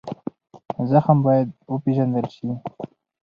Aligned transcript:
زخم 0.91 1.17
باید 1.25 1.47
وپېژندل 1.73 2.25
شي. 2.35 2.47